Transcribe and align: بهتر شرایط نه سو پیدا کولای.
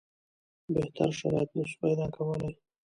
بهتر 0.75 1.09
شرایط 1.19 1.49
نه 1.57 1.63
سو 1.69 1.75
پیدا 1.83 2.05
کولای. 2.15 2.53